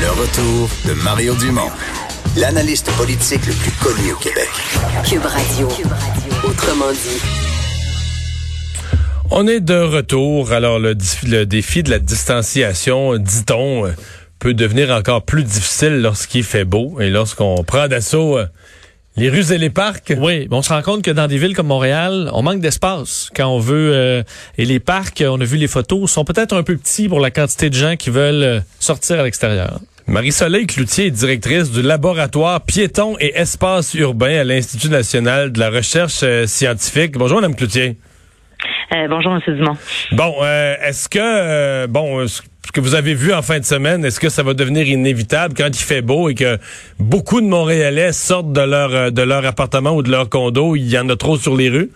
[0.00, 1.70] Le retour de Mario Dumont,
[2.36, 4.48] l'analyste politique le plus connu au Québec.
[5.08, 5.68] Cube Radio.
[6.44, 7.22] Autrement dit.
[9.30, 10.52] On est de retour.
[10.52, 10.94] Alors, le,
[11.26, 13.90] le défi de la distanciation, dit-on,
[14.38, 18.46] peut devenir encore plus difficile lorsqu'il fait beau et lorsqu'on prend d'assaut euh,
[19.16, 20.12] les rues et les parcs.
[20.18, 23.48] Oui, on se rend compte que dans des villes comme Montréal, on manque d'espace quand
[23.48, 23.92] on veut.
[23.94, 24.22] Euh,
[24.58, 27.30] et les parcs, on a vu les photos, sont peut-être un peu petits pour la
[27.30, 29.80] quantité de gens qui veulent sortir à l'extérieur.
[30.06, 35.70] Marie-Soleil Cloutier est directrice du laboratoire piéton et espace urbain à l'Institut national de la
[35.70, 37.18] recherche scientifique.
[37.18, 37.96] Bonjour, Mme Cloutier.
[38.94, 39.40] Euh, bonjour, M.
[39.56, 39.76] Dumont.
[40.12, 42.24] Bon, euh, est-ce que, euh, bon,
[42.76, 45.68] que vous avez vu en fin de semaine, est-ce que ça va devenir inévitable quand
[45.68, 46.58] il fait beau et que
[46.98, 50.98] beaucoup de Montréalais sortent de leur, de leur appartement ou de leur condo, il y
[50.98, 51.90] en a trop sur les rues?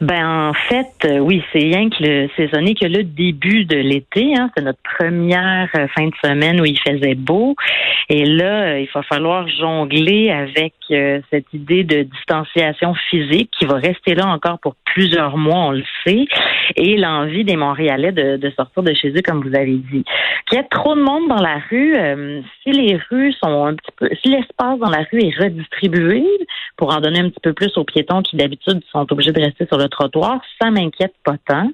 [0.00, 4.34] Ben en fait, oui, c'est rien que le saisonnier que le début de l'été.
[4.36, 7.54] Hein, c'est notre première fin de semaine où il faisait beau.
[8.08, 10.72] Et là, il va falloir jongler avec
[11.30, 15.84] cette idée de distanciation physique qui va rester là encore pour plusieurs mois, on le
[16.04, 16.26] sait,
[16.76, 20.04] et l'envie des Montréalais de, de, sortir de chez eux, comme vous avez dit.
[20.46, 23.74] Qu'il y a trop de monde dans la rue, euh, si les rues sont un
[23.74, 26.24] petit peu, si l'espace dans la rue est redistribué
[26.76, 29.66] pour en donner un petit peu plus aux piétons qui d'habitude sont obligés de rester
[29.66, 31.68] sur le trottoir, ça m'inquiète pas tant.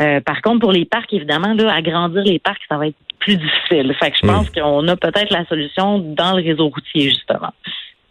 [0.00, 3.36] Euh, par contre, pour les parcs, évidemment, là, agrandir les parcs, ça va être plus
[3.36, 3.94] difficile.
[3.98, 7.52] Fait que je pense qu'on a peut-être la solution dans le réseau routier, justement.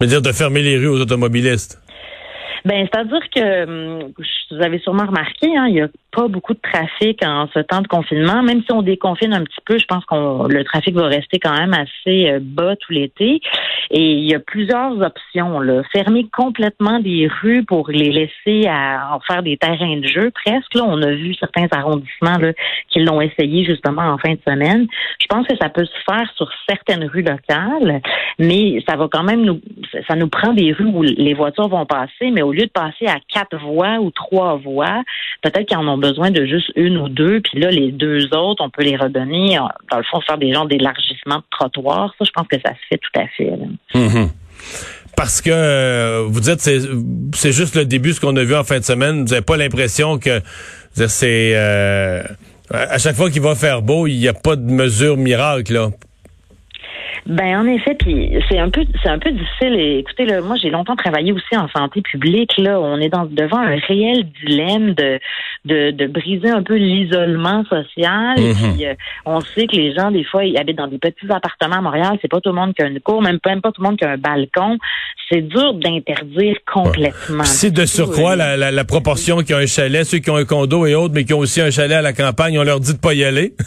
[0.00, 1.80] Mais dire de fermer les rues aux automobilistes.
[2.66, 4.12] Ben, c'est-à-dire que hum,
[4.50, 7.80] vous avez sûrement remarqué, hein, il y a pas beaucoup de trafic en ce temps
[7.80, 8.42] de confinement.
[8.42, 11.56] Même si on déconfine un petit peu, je pense qu'on le trafic va rester quand
[11.56, 13.40] même assez euh, bas tout l'été.
[13.90, 15.60] Et il y a plusieurs options.
[15.60, 15.82] Là.
[15.92, 20.74] Fermer complètement des rues pour les laisser à en faire des terrains de jeu, presque.
[20.74, 22.52] Là, on a vu certains arrondissements là,
[22.88, 24.88] qui l'ont essayé justement en fin de semaine.
[25.20, 28.00] Je pense que ça peut se faire sur certaines rues locales,
[28.40, 29.60] mais ça va quand même nous,
[30.06, 33.06] ça nous prend des rues où les voitures vont passer, mais au lieu de passer
[33.06, 35.02] à quatre voies ou trois voies,
[35.42, 38.64] peut-être qu'ils en ont besoin de juste une ou deux, puis là, les deux autres,
[38.64, 39.58] on peut les redonner,
[39.90, 42.14] dans le fond, faire des gens d'élargissement de trottoir.
[42.18, 43.52] Ça, je pense que ça se fait tout à fait.
[43.94, 44.28] Mm-hmm.
[45.16, 46.78] Parce que euh, vous dites c'est
[47.34, 49.24] c'est juste le début ce qu'on a vu en fin de semaine.
[49.24, 50.42] Vous n'avez pas l'impression que
[50.92, 52.22] c'est euh,
[52.70, 55.90] à chaque fois qu'il va faire beau, il n'y a pas de mesure miracle là.
[57.26, 59.74] Ben en effet, puis c'est un peu c'est un peu difficile.
[59.74, 62.56] Et, écoutez, là, moi j'ai longtemps travaillé aussi en santé publique.
[62.56, 65.18] Là, on est dans, devant un réel dilemme de
[65.64, 68.36] de, de briser un peu l'isolement social.
[68.36, 68.94] Puis, euh,
[69.24, 72.16] on sait que les gens des fois ils habitent dans des petits appartements à Montréal.
[72.22, 73.98] C'est pas tout le monde qui a une cour, même, même pas tout le monde
[73.98, 74.78] qui a un balcon.
[75.28, 77.42] C'est dur d'interdire complètement.
[77.42, 80.36] C'est de surcroît euh, la, la, la proportion qui a un chalet, ceux qui ont
[80.36, 82.78] un condo et autres, mais qui ont aussi un chalet à la campagne, on leur
[82.78, 83.54] dit de pas y aller.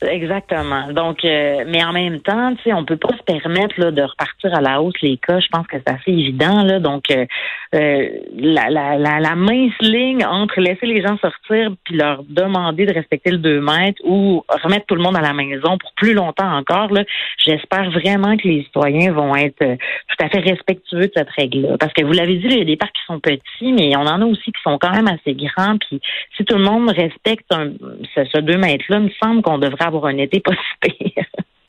[0.00, 0.92] Exactement.
[0.92, 4.02] Donc, euh, mais en même temps, tu sais, on peut pas se permettre là, de
[4.02, 5.40] repartir à la hausse les cas.
[5.40, 6.78] Je pense que c'est assez évident là.
[6.78, 7.26] Donc, euh,
[7.74, 12.94] euh, la, la, la, mince ligne entre laisser les gens sortir puis leur demander de
[12.94, 16.56] respecter le 2 mètres ou remettre tout le monde à la maison pour plus longtemps
[16.56, 16.92] encore.
[16.92, 17.02] Là,
[17.36, 21.76] j'espère vraiment que les citoyens vont être tout à fait respectueux de cette règle-là.
[21.78, 24.06] Parce que vous l'avez dit, il y a des parcs qui sont petits, mais on
[24.06, 25.76] en a aussi qui sont quand même assez grands.
[25.78, 26.00] Puis,
[26.36, 27.72] si tout le monde respecte un,
[28.14, 30.52] ce, ce 2 mètres-là, il me semble qu'on devrait avoir un été pas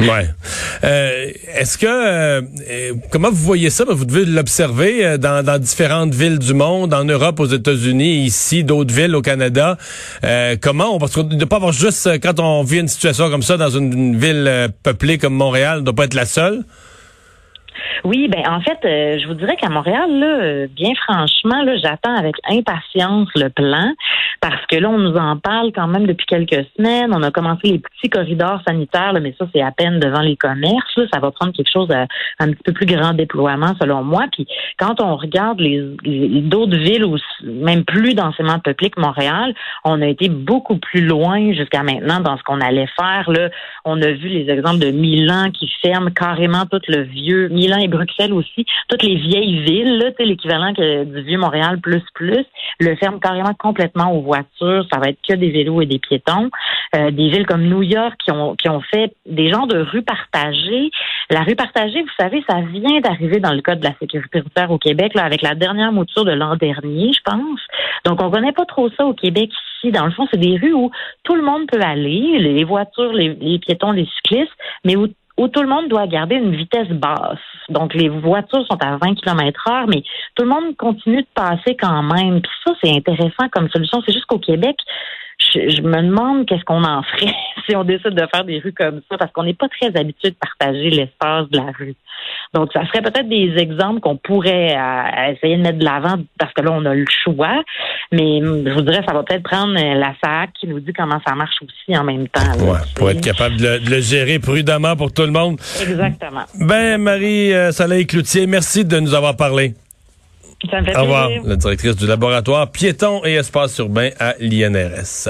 [0.01, 0.29] Ouais.
[0.85, 3.83] Euh, est-ce que euh, comment vous voyez ça?
[3.85, 8.93] Vous devez l'observer euh, dans, différentes villes du monde, en Europe, aux États-Unis, ici, d'autres
[8.93, 9.77] villes au Canada.
[10.61, 10.95] comment?
[10.95, 13.69] On parce que ne pas avoir juste quand on vit une situation comme ça dans
[13.69, 16.63] une, ville peuplée comme Montréal, ne doit pas être la seule.
[18.03, 22.35] Oui, ben en fait, je vous dirais qu'à Montréal, là, bien franchement, là, j'attends avec
[22.49, 23.93] impatience le plan
[24.41, 27.11] parce que là, on nous en parle quand même depuis quelques semaines.
[27.13, 30.99] On a commencé les petits corridors sanitaires, mais ça, c'est à peine devant les commerces.
[31.11, 32.05] Ça va prendre quelque chose à,
[32.39, 34.25] un petit peu plus grand déploiement, selon moi.
[34.31, 35.81] Puis quand on regarde les,
[36.41, 41.53] d'autres villes, ou même plus densément peuplées que Montréal, on a été beaucoup plus loin
[41.53, 43.29] jusqu'à maintenant dans ce qu'on allait faire.
[43.29, 43.49] Là,
[43.83, 48.33] on a vu les exemples de Milan qui ferme carrément tout le vieux, Milan Bruxelles
[48.33, 52.45] aussi, toutes les vieilles villes, l'équivalent du vieux Montréal plus plus,
[52.79, 56.49] le ferme carrément complètement au voitures, ça va être que des vélos et des piétons.
[56.95, 60.01] Euh, des villes comme New York qui ont, qui ont fait des genres de rues
[60.01, 60.89] partagées.
[61.29, 64.71] La rue partagée, vous savez, ça vient d'arriver dans le code de la sécurité routière
[64.71, 67.59] au Québec, avec la dernière mouture de l'an dernier, je pense.
[68.05, 69.91] Donc, on connaît pas trop ça au Québec ici.
[69.91, 70.89] Dans le fond, c'est des rues où
[71.23, 74.51] tout le monde peut aller, les voitures, les, les piétons, les cyclistes,
[74.83, 75.07] mais où
[75.39, 77.39] où tout le monde doit garder une vitesse basse.
[77.69, 80.03] Donc, les voitures sont à 20 km heure, mais
[80.35, 82.41] tout le monde continue de passer quand même.
[82.41, 84.01] Puis ça, c'est intéressant comme solution.
[84.05, 84.75] C'est juste qu'au Québec,
[85.39, 87.33] je, je me demande qu'est-ce qu'on en ferait
[87.69, 90.31] si on décide de faire des rues comme ça, parce qu'on n'est pas très habitué
[90.31, 91.95] de partager l'espace de la rue.
[92.53, 96.51] Donc, ça serait peut-être des exemples qu'on pourrait euh, essayer de mettre de l'avant, parce
[96.53, 97.61] que là, on a le choix.
[98.11, 100.91] Mais hum, je vous dirais, ça va peut-être prendre euh, la SAC qui nous dit
[100.93, 102.41] comment ça marche aussi en même temps.
[102.41, 103.15] là, Ouais, pour sais.
[103.15, 105.59] être capable de le, de le gérer prudemment pour tout le monde.
[105.81, 106.43] Exactement.
[106.59, 109.73] Ben, Marie euh, Soleil Cloutier, merci de nous avoir parlé.
[110.69, 111.43] Ça me fait Au revoir, plaisir.
[111.47, 115.29] la directrice du laboratoire piéton et espace urbain à l'INRS.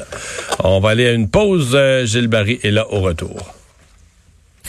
[0.64, 1.72] On va aller à une pause.
[1.76, 3.54] Euh, Gilles Barry est là au retour.